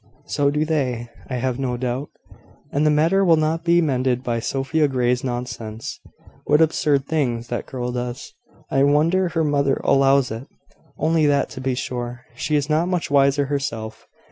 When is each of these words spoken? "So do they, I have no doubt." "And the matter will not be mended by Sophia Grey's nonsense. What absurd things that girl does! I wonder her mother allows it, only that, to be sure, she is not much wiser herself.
"So 0.25 0.49
do 0.49 0.65
they, 0.65 1.09
I 1.29 1.35
have 1.35 1.59
no 1.59 1.77
doubt." 1.77 2.09
"And 2.71 2.87
the 2.87 2.89
matter 2.89 3.23
will 3.23 3.35
not 3.35 3.63
be 3.63 3.81
mended 3.83 4.23
by 4.23 4.39
Sophia 4.39 4.87
Grey's 4.87 5.23
nonsense. 5.23 5.99
What 6.45 6.59
absurd 6.59 7.05
things 7.05 7.49
that 7.49 7.67
girl 7.67 7.91
does! 7.91 8.33
I 8.71 8.81
wonder 8.81 9.29
her 9.29 9.43
mother 9.43 9.79
allows 9.83 10.31
it, 10.31 10.47
only 10.97 11.27
that, 11.27 11.51
to 11.51 11.61
be 11.61 11.75
sure, 11.75 12.21
she 12.33 12.55
is 12.55 12.67
not 12.67 12.87
much 12.87 13.11
wiser 13.11 13.45
herself. 13.45 14.07